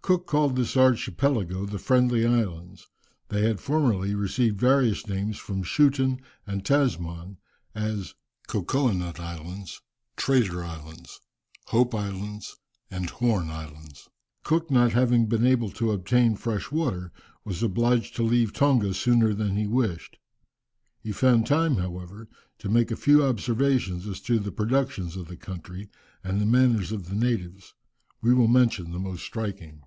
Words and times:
Cook 0.00 0.24
called 0.26 0.56
this 0.56 0.74
archipelago 0.74 1.66
the 1.66 1.78
Friendly 1.78 2.24
Islands. 2.26 2.88
They 3.28 3.42
had 3.42 3.60
formerly 3.60 4.14
received 4.14 4.58
various 4.58 5.06
names 5.06 5.36
from 5.36 5.62
Schouten 5.62 6.22
and 6.46 6.64
Tasman, 6.64 7.36
as, 7.74 8.14
Cocoa 8.46 8.90
nut 8.92 9.20
Islands, 9.20 9.82
Traitor 10.16 10.64
Islands, 10.64 11.20
Hope 11.66 11.94
Islands, 11.94 12.56
and 12.90 13.10
Horn 13.10 13.50
Islands. 13.50 14.08
Cook 14.44 14.70
not 14.70 14.92
having 14.92 15.26
been 15.26 15.44
able 15.44 15.68
to 15.72 15.90
obtain 15.92 16.36
fresh 16.36 16.72
water, 16.72 17.12
was 17.44 17.62
obliged 17.62 18.16
to 18.16 18.22
leave 18.22 18.54
Tonga 18.54 18.94
sooner 18.94 19.34
than 19.34 19.56
he 19.58 19.66
wished. 19.66 20.16
He 21.02 21.12
found 21.12 21.46
time, 21.46 21.76
however, 21.76 22.28
to 22.60 22.70
make 22.70 22.90
a 22.90 22.96
few 22.96 23.22
observations 23.22 24.06
as 24.06 24.22
to 24.22 24.38
the 24.38 24.52
productions 24.52 25.16
of 25.18 25.28
the 25.28 25.36
country, 25.36 25.90
and 26.24 26.40
the 26.40 26.46
manners 26.46 26.92
of 26.92 27.10
the 27.10 27.14
natives. 27.14 27.74
We 28.22 28.32
will 28.32 28.48
mention 28.48 28.92
the 28.92 28.98
most 28.98 29.22
striking. 29.22 29.82